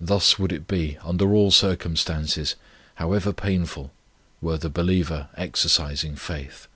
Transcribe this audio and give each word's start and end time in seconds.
Thus 0.00 0.38
would 0.38 0.50
it 0.50 0.66
be 0.66 0.96
under 1.02 1.34
all 1.34 1.50
circumstances, 1.50 2.54
however 2.94 3.34
painful, 3.34 3.90
were 4.40 4.56
the 4.56 4.70
believer 4.70 5.28
exercising 5.36 6.16
faith." 6.16 6.66